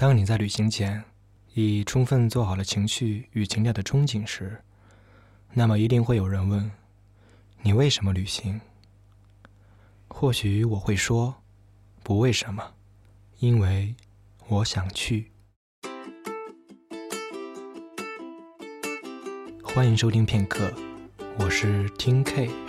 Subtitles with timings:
[0.00, 1.02] 当你在旅行前
[1.54, 4.62] 已充分做好了情绪与情调的憧憬时，
[5.52, 6.70] 那么一定会有人问：
[7.62, 8.60] 你为什么旅行？
[10.06, 11.42] 或许我会说：
[12.04, 12.74] 不为什么，
[13.40, 13.92] 因为
[14.46, 15.32] 我想去。
[19.64, 20.72] 欢迎收听片刻，
[21.40, 22.67] 我是听 K。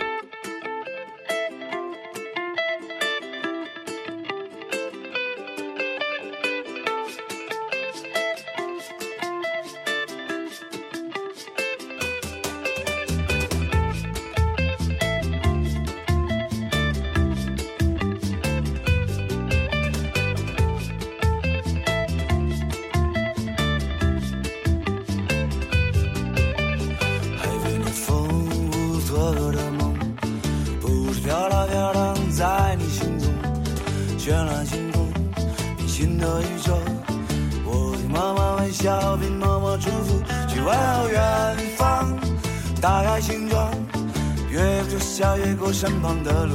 [44.50, 46.54] 越过笑，越过身旁的路，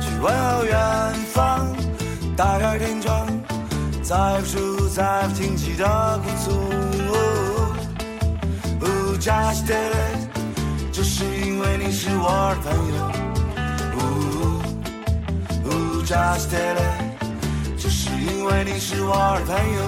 [0.00, 1.68] 去问候远方。
[2.36, 3.26] 打开天窗，
[4.02, 6.50] 再不数再不听起的鼓足。
[9.20, 10.18] Just it，
[10.90, 13.10] 这是因为你是我的朋友。
[16.06, 17.09] Just it，这是
[18.20, 19.80] 因为你是我的朋友。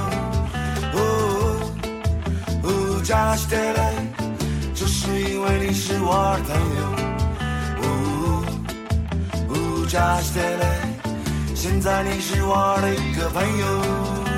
[3.05, 3.79] Just it，
[4.75, 6.81] 这是因为你是我的朋友。
[9.89, 10.63] Just it，
[11.55, 14.32] 现在你是我的一个朋友。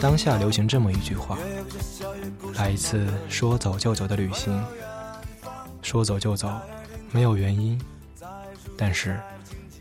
[0.00, 1.36] 当下流行这么一句话
[2.54, 4.62] ：“来一次说走就走的旅行。”
[5.82, 6.48] 说走就走，
[7.10, 7.80] 没有原因。
[8.76, 9.18] 但是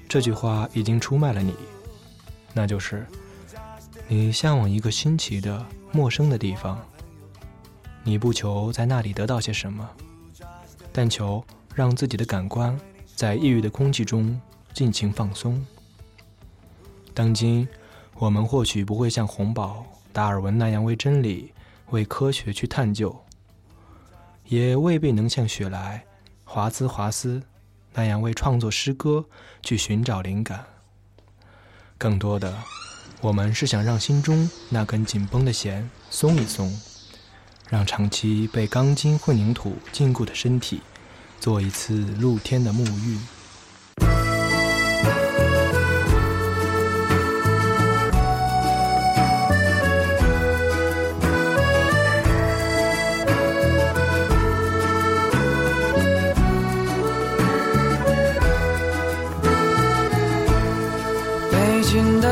[0.08, 1.54] 这句话已经出卖了你，
[2.54, 3.06] 那就是
[4.08, 6.80] 你向往一个新奇的、陌生的地方。
[8.04, 9.88] 你不求在那里得到些什么，
[10.92, 11.44] 但求
[11.76, 12.78] 让自己的感官
[13.16, 14.40] 在异域的空气中
[14.74, 15.66] 尽情放松。
[17.14, 17.68] 当今，
[18.16, 21.52] 我们或许不会像洪堡、达尔文那样为真理、
[21.90, 23.24] 为科学去探究，
[24.46, 26.06] 也未必能像雪莱、
[26.46, 27.42] 华兹华斯
[27.94, 29.26] 那样为创作诗歌
[29.62, 30.66] 去寻找灵感。
[31.98, 32.58] 更多的，
[33.20, 36.74] 我们是想让心中那根紧绷的弦松一松，
[37.70, 40.82] 让长期被钢筋混凝土禁锢的身体
[41.40, 43.18] 做一次露天的沐浴。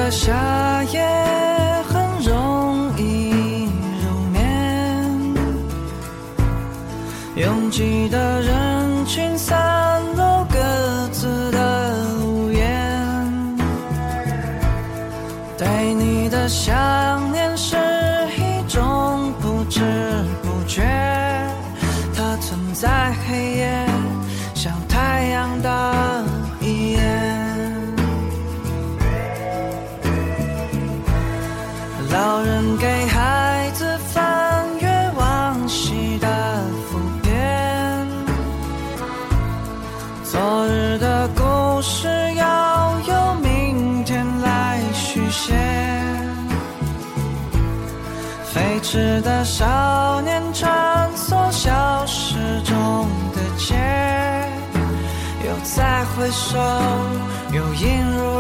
[0.10, 1.06] 夏夜
[1.90, 3.68] 很容易
[4.02, 5.36] 入眠，
[7.36, 13.58] 拥挤的人群散落各自的屋檐，
[15.58, 17.76] 对你的想念是
[18.38, 19.82] 一种不知
[20.42, 20.84] 不觉，
[22.16, 23.86] 它存在黑夜，
[24.56, 25.70] 像太阳的
[56.28, 56.60] 回首，
[57.54, 58.37] 又映入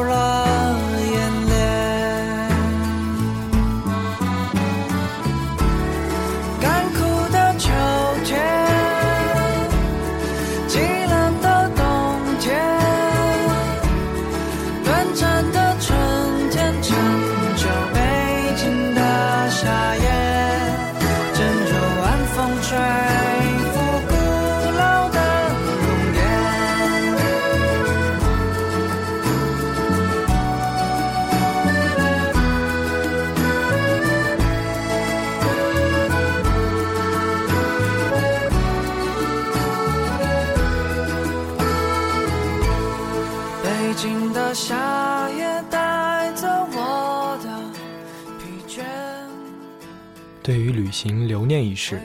[44.54, 47.50] 夏夜带走我的
[48.40, 48.84] 疲倦。
[50.42, 52.02] 对于旅行留念一事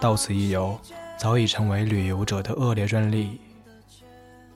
[0.00, 0.78] 到此一游
[1.18, 3.40] 早已成为旅游者的恶劣专利。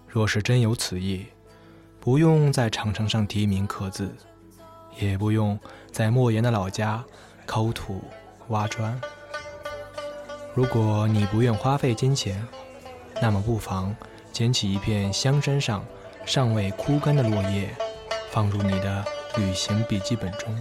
[0.07, 1.27] 若是真有此意
[2.01, 4.15] 不用在长城上题名刻字
[4.99, 5.59] 也不用
[5.93, 7.05] 在莫言的老家
[7.45, 8.03] 抠土
[8.49, 8.99] 挖砖。
[10.55, 12.45] 如果你不愿花费金钱
[13.21, 13.95] 那么不妨
[14.33, 15.85] 捡起一片香山上
[16.29, 17.75] 尚未枯干的落叶，
[18.31, 19.03] 放入你的
[19.39, 20.55] 旅行笔记本中。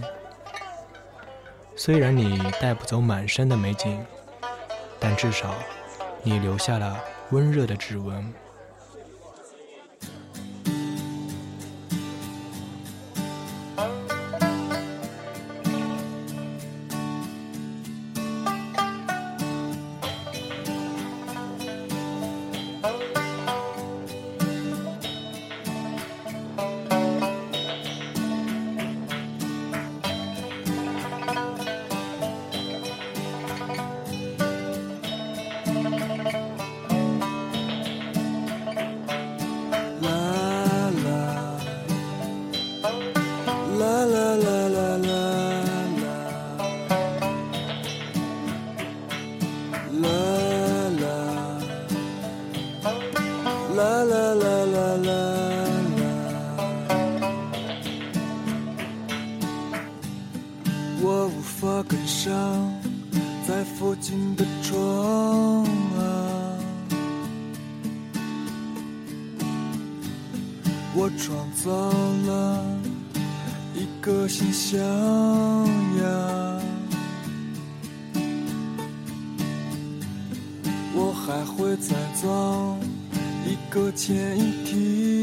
[1.76, 4.02] 虽然你带不走满山的美景，
[4.98, 5.54] 但至少
[6.22, 6.98] 你留下了
[7.32, 8.32] 温热的指纹。
[61.48, 62.30] 无法跟上
[63.46, 66.04] 在附近的窗啊，
[70.94, 71.70] 我创造
[72.30, 72.64] 了
[73.74, 76.60] 一个形象呀，
[80.94, 82.76] 我还会再造
[83.46, 85.17] 一个前提。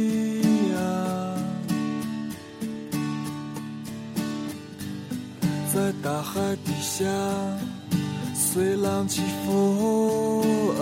[5.86, 7.06] 在大海底下
[8.34, 10.74] 随浪起伏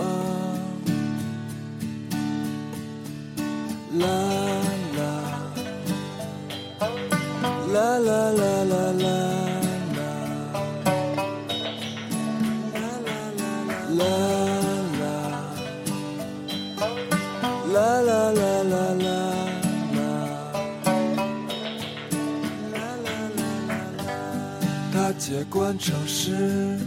[25.26, 26.78] 接管城市，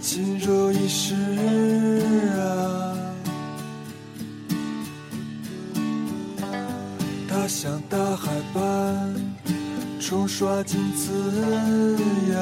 [0.00, 1.14] 进入仪式
[2.40, 2.98] 啊，
[7.28, 9.14] 他像大海般。
[10.00, 11.12] 冲刷镜子
[12.32, 12.36] 呀，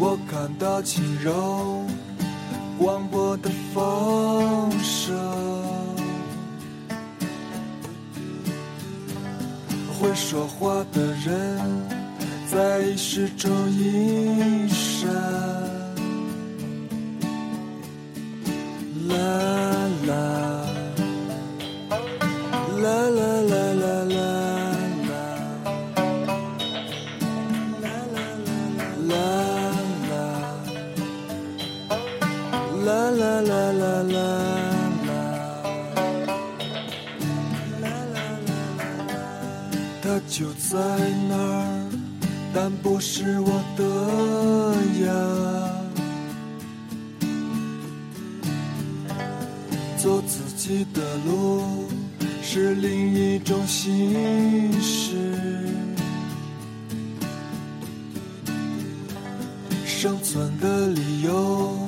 [0.00, 1.86] 我看到轻柔
[2.76, 3.84] 广播的风
[10.14, 11.58] 爱说话的人
[12.46, 15.10] 在意识中隐身。
[50.66, 51.84] 己的路
[52.42, 55.14] 是另一种形式，
[59.84, 61.86] 生存的理由，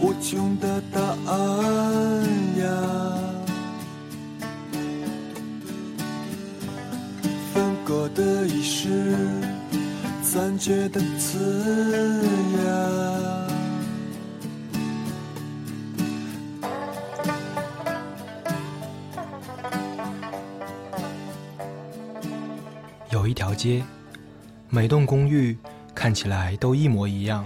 [0.00, 2.24] 无穷的答案
[2.58, 2.66] 呀。
[7.52, 9.14] 分割的遗失，
[10.22, 12.24] 残缺的刺
[12.64, 13.45] 呀。
[23.56, 23.82] 街，
[24.68, 25.56] 每栋公寓
[25.94, 27.44] 看起来都一模一样。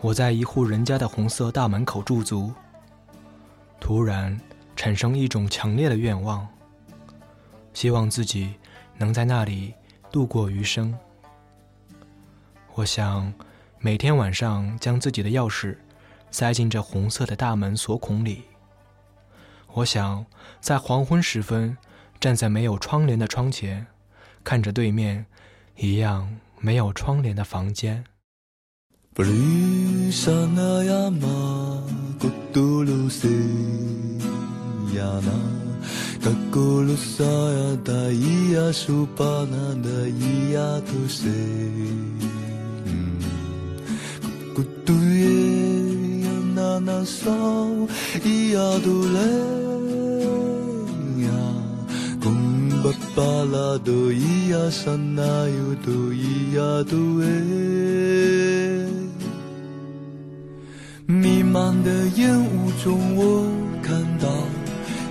[0.00, 2.52] 我在一户人家的红色大门口驻足，
[3.80, 4.40] 突然
[4.76, 6.46] 产生一种强烈的愿望，
[7.74, 8.54] 希望自己。
[8.98, 9.74] 能在那里
[10.10, 10.98] 度过余生。
[12.72, 13.30] 我想
[13.78, 15.76] 每天晚上将自己的钥匙
[16.30, 18.44] 塞进这红色的大门锁孔里。
[19.74, 20.24] 我想
[20.62, 21.76] 在黄昏时分
[22.18, 23.86] 站在没有窗帘的窗前，
[24.46, 25.26] 看着对面
[25.76, 28.04] 一样没有窗帘的房间。
[52.86, 57.26] Kumbapala do iya sana yu do iya tu e
[61.08, 63.44] 弥漫的烟雾中，我
[63.82, 64.28] 看到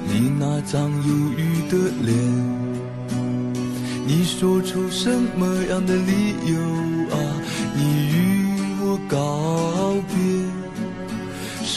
[0.08, 2.15] 你那张忧郁的脸。
[4.08, 6.55] 你说出什么样的理由
[7.12, 7.17] 啊？
[7.75, 7.84] 你
[8.15, 8.15] 与
[8.84, 9.17] 我告
[10.08, 10.15] 别，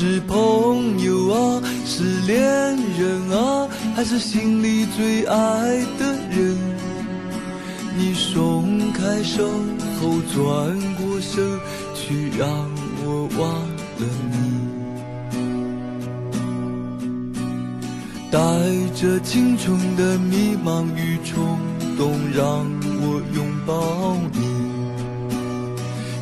[0.01, 2.39] 是朋友啊，是恋
[2.97, 5.37] 人啊，还是心里最爱
[5.99, 6.57] 的人？
[7.97, 9.45] 你松开手
[10.01, 10.47] 后转
[10.95, 11.59] 过身
[11.97, 12.49] 去，让
[13.05, 13.51] 我忘。
[13.99, 14.37] 了你，
[18.31, 18.39] 带
[18.95, 21.59] 着青春的迷茫与冲
[21.97, 22.65] 动，让
[23.01, 24.47] 我拥抱你。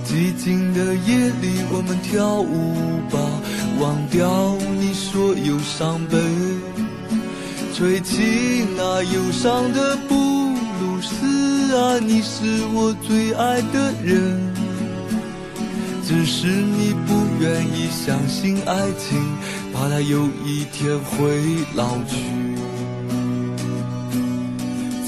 [0.06, 2.74] 寂静的夜里，我们跳舞
[3.10, 3.18] 吧，
[3.80, 6.16] 忘掉你所有伤悲，
[7.74, 14.54] 吹起那忧伤的布鲁斯啊，你是我最爱的人。
[16.08, 19.20] 只是你不愿意相信爱情，
[19.74, 21.42] 怕它有一天会
[21.74, 22.16] 老去。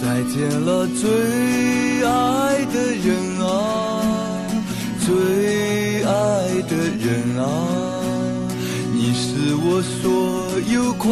[0.01, 3.07] 再见了，最爱的人
[3.47, 4.03] 啊，
[5.07, 6.11] 最爱
[6.63, 7.47] 的人啊，
[9.49, 11.09] 是我所有快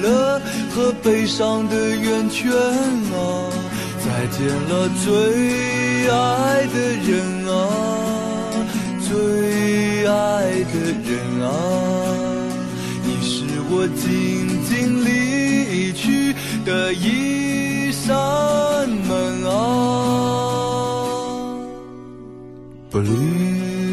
[0.00, 0.40] 乐
[0.72, 3.50] 和悲伤的源泉啊。
[3.98, 7.10] 再见了，最爱的人
[7.48, 7.52] 啊。
[9.00, 10.12] 最爱
[10.70, 11.10] 的人
[11.42, 11.50] 啊，
[13.02, 14.06] 你是我静
[14.64, 16.32] 静离去
[16.64, 18.14] 的一扇
[18.88, 19.10] 门
[19.50, 19.50] 啊。
[22.90, 23.02] 不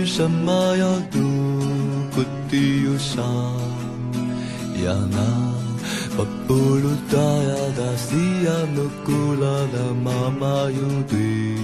[0.06, 1.18] 什么要度
[4.86, 5.28] yana
[6.18, 11.58] papulutaya dasiya nukula da mama yudi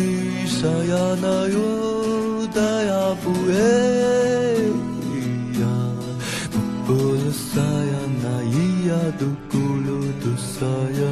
[0.00, 3.72] risayana yudaya puye
[5.60, 5.76] ya
[6.52, 11.09] papulusayana iya dukulu dusaya